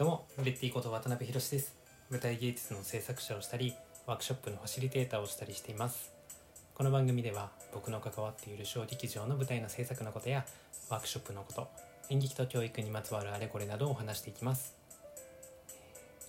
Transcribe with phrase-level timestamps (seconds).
[0.00, 1.76] どうもベッティこと渡辺博です。
[2.08, 3.74] 舞台芸術の制作者をしたり
[4.06, 6.10] ワークショップのファシリテーターをしたりしています。
[6.74, 10.46] この番組では僕の関わっている小劇場の舞台の制作のことや
[10.88, 11.68] ワークショップのこと
[12.08, 14.74] 演劇と教育にまつわるあれこれなどを話していきます。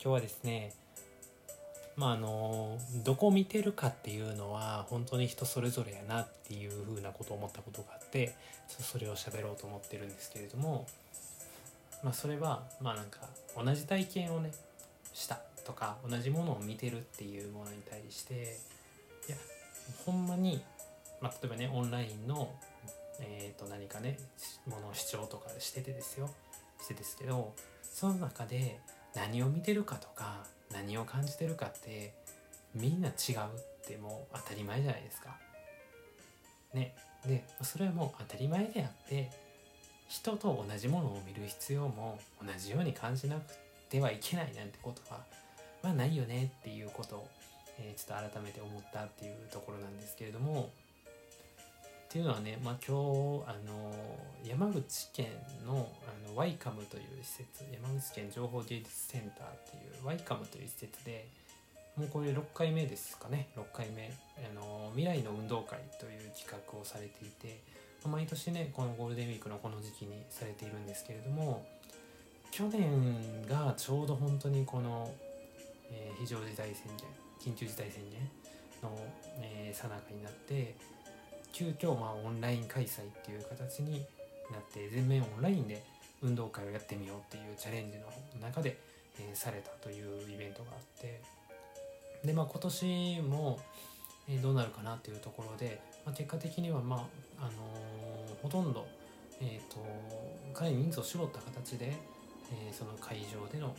[0.03, 0.73] 今日はですね
[1.95, 8.35] まああのどこを見てるかっていうのは本当に人それぞれやなっていうふうなことを思ったことがあって
[8.67, 10.85] それを喋ろうと思ってるんですけれども
[12.04, 13.20] まあそれはまあなんか
[13.55, 14.52] 同じ体験をね
[15.13, 18.58] したとか同じものを見てるっていうものに対して
[19.27, 19.38] いや
[20.05, 20.61] ほんまに、
[21.22, 22.53] まあ、例えばねオンラインの、
[23.20, 24.17] えー、と何かね
[24.67, 26.30] ものを視聴とかしててですよ
[26.81, 27.53] してですけど
[27.84, 28.80] その中で
[29.16, 32.13] 何を見てるかとか何を感じてるかって
[32.73, 35.36] みんな違うってもう当たり前じゃないですか。
[36.73, 36.95] ね。
[37.25, 39.30] でそれはもう当たり前であって
[40.11, 43.55] 人と同じものを見る必要も同じように感じなく
[43.89, 45.21] てはいけないなんてことは
[45.81, 47.27] まあないよねっていうことを、
[47.80, 50.69] えー、ちょっと改めて思ったっていうところなんですけれども
[51.86, 53.95] っていうのはね、まあ、今日あの
[54.45, 55.27] 山口県
[55.66, 61.30] のあのワイカムという施設山口県情報芸術センターっていうワイカムという施設で
[61.95, 63.47] もうこれ6回目ですかね。
[63.55, 64.11] 6回目。
[64.38, 67.61] あの未来の運動会という企画をされていて
[68.09, 71.66] 毎年ねこのゴールデンウィークのこの時期にされているんですけれども
[72.52, 75.09] 去年がちょうど本当にこの、
[75.91, 78.19] えー、非常事態宣言緊急事態宣言
[78.83, 78.97] の
[79.73, 80.75] さなかになって
[81.53, 84.05] 急遽まあオンライン開催っていう形に
[84.52, 85.83] なって全面オンラインで
[86.21, 88.05] 運動会をやってみようっていうチャレンジの
[88.41, 88.77] 中で、
[89.19, 91.21] えー、されたというイベントがあって
[92.25, 93.59] でまあ今年も、
[94.27, 97.08] えー、どうなるかなっていうところで、まあ、結果的にはま
[97.39, 98.88] ああのー、ほとんど、
[99.41, 99.80] えーと、
[100.53, 101.94] かなり人数を絞った形で、
[102.52, 103.73] えその会場での、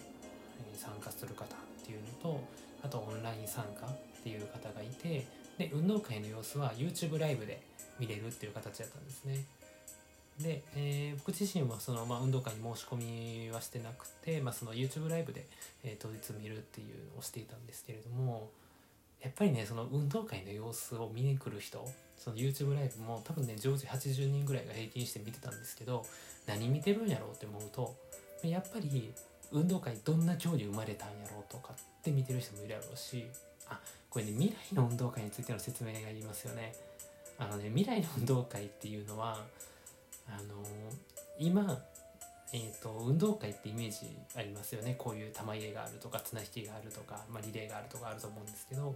[0.58, 2.40] え参加する方っていうのと
[2.82, 5.26] あとオンライン参加っていう方がいて
[5.58, 7.60] で運動会の様子は YouTube ライブで
[7.98, 9.44] 見れるっていう形だったんですね。
[10.40, 12.96] で、えー、僕自身はその、まあ、運動会に申し込
[13.44, 15.46] みはしてなくて、まあ、その YouTube ライブで、
[15.84, 18.48] えー、当日見るっていうのをしていたんですけれども
[19.22, 26.04] やっぱりねその運動会の様子を見に来る人その YouTube ライブも多分ね常時80人ぐらいが平均して見てたんですけど
[26.46, 27.94] 何見てるんやろうって思うと
[28.42, 29.12] やっぱり
[29.52, 33.26] 運動会どんな競技生まれたんやろうとかって見てる人もいるやろうし
[33.68, 33.78] あ
[34.10, 36.74] これね未来の運動会についての説明がいりますよね。
[37.38, 39.38] あのね未来の運動会っていうのは
[40.28, 40.62] あの
[41.38, 41.78] 今
[42.54, 48.94] えーと、運動会ってイメージありますよねこういう玉入れがあるとか綱引きがあるとか、まあ、リレーがあるとかあると思うんですけど、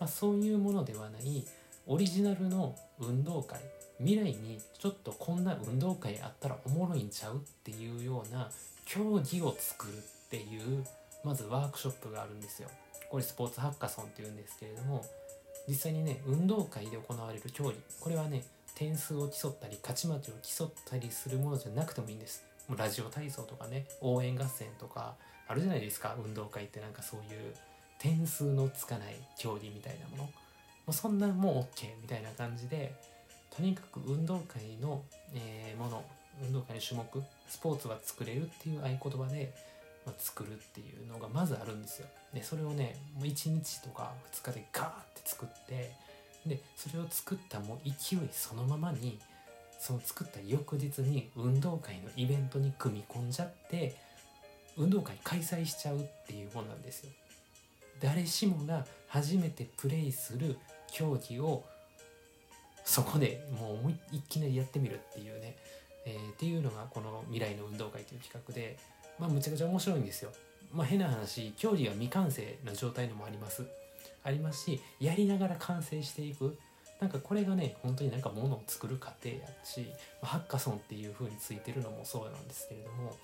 [0.00, 1.44] まあ、そういうものではない
[1.86, 3.60] オリジナルの運動会
[3.98, 8.50] 未来にちょっとこんな運動会あったらおもろいんちゃうっていうような
[8.86, 10.84] 競技を作るっていう
[11.22, 12.68] まずワークショップがあるんですよ。
[13.10, 15.04] これスポーツハッカソンっていうんですけれども
[15.68, 18.44] 実際にね運動会で行われる競技これはね
[18.76, 22.44] 点数を競ったり勝ち負けを競ったりするものじゃなくてもいいんです
[22.76, 25.14] ラジオ体操とかね応援合戦とか
[25.48, 27.54] あるじゃないですか運動会ってなんかそういう
[27.98, 30.30] 点数のつかない競技みたいなものも
[30.88, 32.94] うそんなもう OK みたいな感じで
[33.54, 35.02] とにかく運動会の、
[35.34, 36.04] えー、もの
[36.42, 37.04] 運動会の種目
[37.48, 39.52] スポーツは作れるっていう合言葉で
[40.06, 42.06] まあ、作るっていうのがまずあるんですよ。
[42.32, 45.92] でそれをねもう1日とか2日でガーって作って
[46.46, 49.18] でそれを作ったもう勢いそのままに
[49.80, 53.96] その作った翌日に運動会のイベントに組み込んじゃって
[54.76, 57.10] 運動会開催しちゃうっていうもんなんですよ。
[58.00, 60.58] 誰しもが初めてプレイする
[60.92, 61.64] 競技を
[62.84, 65.56] そこでもう思いきなりやってみるっていうね、
[66.06, 68.78] えー、っていうのがこの未来の運動会という企画で
[69.18, 70.30] まあむちゃくちゃ面白いんですよ。
[70.72, 73.64] まあ変な話競技は未完成な状態のもあります。
[74.22, 76.58] ありますしやりながら完成していく
[77.00, 79.86] なんかこれがね本当になんかものを作る過程やし、
[80.22, 83.16] ハッカソンっていう風についてるのもそうなんですけれども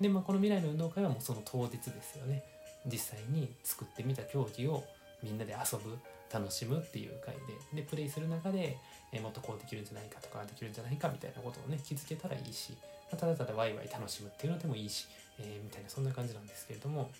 [0.00, 2.42] で、まあ、この未来の運動会はもうその当日ですよね
[2.86, 4.84] 実際に作ってみた競技を
[5.22, 5.96] みんなで遊ぶ
[6.32, 7.34] 楽しむっていう回
[7.72, 8.76] ででプレイする中で、
[9.12, 12.72] えー、もっとこうできるんじゃないかとかできるんじゃないかみたいなことをね気づけたらいいし、
[13.12, 15.06] まあ、ただただワイワイ楽しむっていうのでもいいし、
[15.38, 17.10] えー、みたいなそんな感じなんですけれども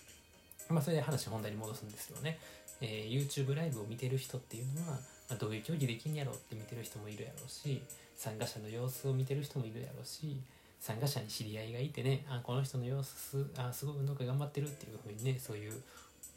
[0.69, 2.39] まあそれで話本題に戻すんですよね。
[2.81, 4.99] えー、YouTube ライブを見てる人っていうのは、
[5.29, 7.81] まあ、どういう競技できんやろって見てる人もいるやろうし
[8.15, 10.37] 参加者の様子を見てる人もいるやろうし
[10.79, 15.73] 参加者に知り合いがいてねあこの人の様子あすごい運動会頑張ってるっていう風にねそういう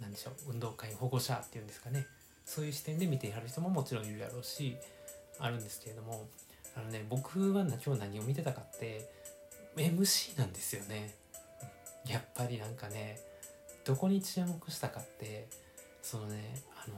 [0.01, 2.07] なんでしょう運動会保護者っていうんですかね
[2.47, 4.77] そういう視点で見てやる人ももちろんいるやろうし
[5.39, 6.27] あるんですけれども
[6.77, 9.11] あのね僕は今日何を見てたかって
[9.77, 11.15] MC なんですよね。
[12.07, 13.21] やっぱりなんかね
[13.85, 15.47] どこに注目したかって
[16.03, 16.97] そのねあの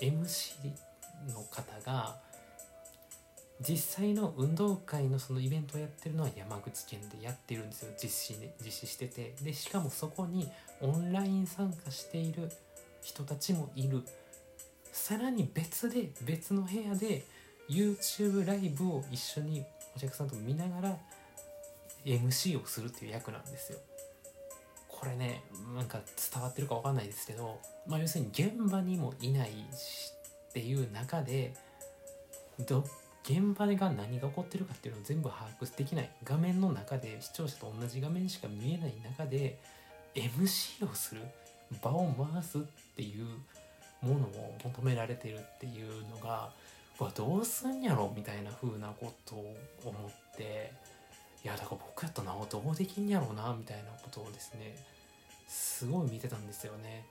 [0.00, 0.70] MC
[1.28, 2.16] の方が
[3.60, 7.92] 実際の運動会のそのイベントをやってるのは山口県でやってるんですよ。
[8.02, 9.34] 実施で実施してて。
[9.42, 12.50] でしかもそこにオンライン参加している
[13.02, 14.02] 人たちもいる。
[14.92, 17.24] さらに別で別の部屋で
[17.68, 19.64] YouTube ライブを一緒に
[19.94, 20.98] お客さんと見ながら
[22.04, 23.78] MC をするっていう役なんですよ。
[24.88, 25.42] これね
[25.74, 26.00] なんか
[26.32, 30.12] 伝わってるか分かんないですけど、まあ、要するに現場にもいないし
[30.56, 31.52] っていう中で
[32.66, 32.82] ど
[33.24, 39.58] 現場が何が起こってるかっていうのを全部把握できない画面の中で視聴者と同じ画面しか見えない中で
[40.14, 41.20] MC をする
[41.82, 42.60] 場を回すっ
[42.96, 43.26] ていう
[44.00, 46.48] ものを求められてるっていうのが
[46.98, 50.72] わどうすんやろみたいな風なことを思って
[51.44, 54.74] いやだから僕やったらどうできんやろうなみたいなことをですね
[55.46, 57.04] すごい見てたんですよね。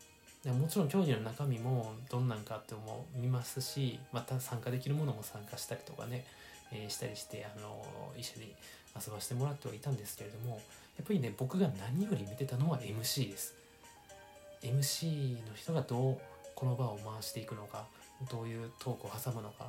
[0.46, 6.24] でもちろん競技の中身もどんなんかっても見ますしまた参加できるものも参加したりとかね、
[6.72, 7.84] えー、したりしてあの
[8.16, 8.54] 一緒に
[8.96, 10.62] 遊ばせてもらってはいたんですけれども
[10.98, 13.56] やっぱりね僕が何より見てたのは MC です。
[14.62, 16.18] MC の人がどう
[16.56, 17.86] この場を回していくのか
[18.32, 19.68] どういうトークを挟むのか。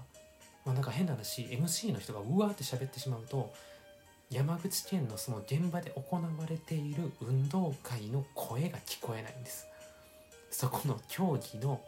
[0.64, 3.52] まあなんか変な話 MC の人がうわーって喋ってしまうと
[4.31, 9.67] 山口県のその現場で行われている運動会の声が聞こえないんです。
[10.56, 11.82] そこの競技の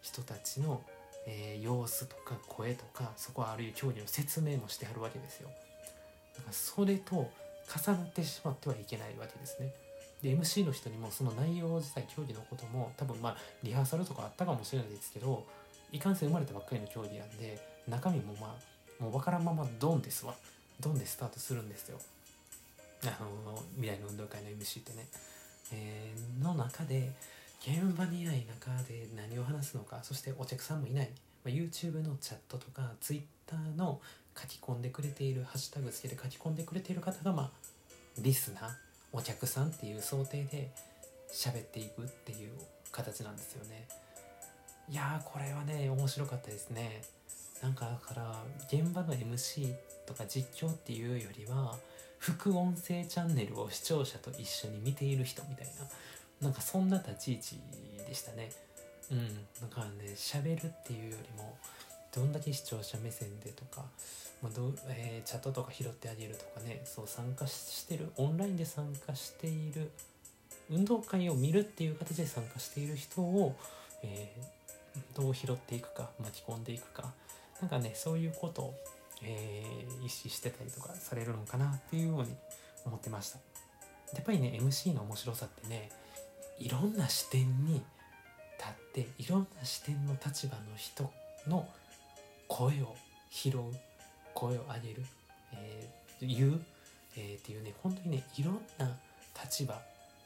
[0.00, 0.80] 人たちの、
[1.26, 5.50] えー、様子とか声とかそこはあるいは競技の説明もしてあるわけですよ。
[6.34, 7.16] だからそれと
[7.68, 9.74] 重なってしまってはいけないわけですね。
[10.22, 15.44] で MC の人にもその内容自体競技のことも多分まあリハーサルとかあったかもしれないですけど
[15.92, 18.56] いかんせん生まれたばっかりの競技なんで中身もま
[18.98, 20.34] あもう分からんままドンですわ。
[20.80, 21.98] ドンでスタートするんですよ。
[23.04, 25.06] あの未来の運動会の MC ってね、
[25.74, 27.12] えー、の中で
[27.66, 31.10] 現場にいない中で何を話すのかそしてお客さんもいない、
[31.44, 34.02] ま、YouTube のチャットとか Twitter の
[34.38, 37.50] 書き込んでくれているハッシュタグつけて書き込んでくれている方がまあ
[38.18, 38.70] リスナー
[39.12, 40.70] お客さんっていう想定で
[41.32, 42.50] 喋っていくっていう
[42.92, 43.88] 形なんですよね。
[44.90, 47.02] いやーこれはね面白かったですね。
[47.62, 49.74] なんかだから現場の MC
[50.06, 51.76] とか実況っていうよりは
[52.18, 55.72] 副音声チャンネルを視聴者と一緒に見ている人みたいな。
[56.44, 57.60] なんかそんな立ち位置
[58.06, 58.50] でしたね。
[59.10, 59.34] うん。
[59.60, 61.56] だからね喋るっていうよりも
[62.14, 63.84] どんだけ視聴者目線でとか、
[64.42, 69.90] まあどえー、チャットとか拾ってあげるとかねそう参加してるオンラインで参加している
[70.70, 73.56] 運動会を見るっていう形で参加している人を、
[74.02, 77.12] えー、どう拾っていくか巻き込んでいくか
[77.60, 78.74] なんかねそういうことを、
[79.22, 82.34] えー、意識してたりとかされるのかなっていうように
[82.84, 83.38] 思ってました。
[84.14, 85.90] やっぱりね MC の面白さってね
[86.58, 87.74] いろんな視点に
[88.58, 91.10] 立っていろんな視点の立場の人
[91.48, 91.68] の
[92.48, 92.94] 声を
[93.30, 93.60] 拾う
[94.34, 95.02] 声を上げる、
[95.52, 96.60] えー、言う、
[97.16, 98.90] えー、っていうね本当にねいろんな
[99.42, 99.74] 立場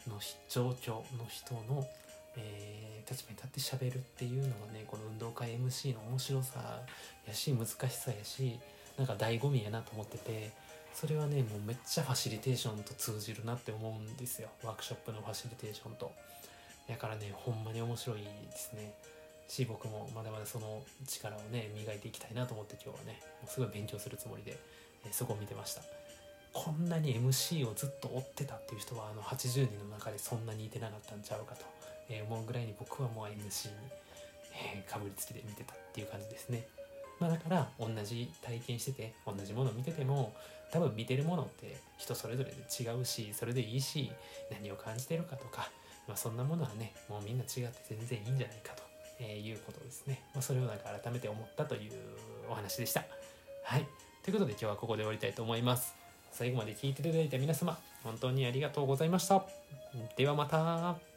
[0.07, 1.87] の状況の人の、
[2.37, 6.81] えー、立場に立って喋るっていうのがねこの運動会 MC の面白さ
[7.27, 8.59] やし難しさやし
[8.97, 10.51] なんか醍醐味やなと思ってて
[10.95, 16.13] それはねもうめっちゃファシリテーションと通じるなって思うんですよワークショップのファシリテーションと。
[16.89, 18.95] だからねほんまに面白いですね。
[19.49, 24.59] し僕もまだまだその力をね磨いていきたいなと思って今日はねもうすごい勉強するつもりで、
[25.07, 25.83] え、そこを見てました
[26.53, 31.65] こんなに MC をずっと追ってたっていう人はあの80人の中でそんなにいてなかったんちゃうかと、
[32.29, 33.75] 思うぐらいに僕はもう MC に、
[34.77, 36.67] え、かぶりつきで見てたっていう感じですね
[37.21, 40.33] まあだから同じ体験してて同じものを見てても
[40.71, 44.11] 多分見てるものって人それぞれで違うしそれでいいし
[44.51, 45.71] 何を感じてるかとか、
[46.07, 48.89] まあ、そんなものはねもうみんな違って全然いいんじゃないかと
[49.21, 50.23] えー、いうことですね。
[50.35, 51.93] まあ、それをなんか改めて思ったという
[52.49, 53.05] お話でした。
[53.65, 53.87] はい。
[54.23, 55.95] ということで今日はここで終わりたいと思います。
[56.31, 59.45] 最後まで聞いていただいた皆様、本当にありがとうございました。
[60.17, 61.08] ではまた。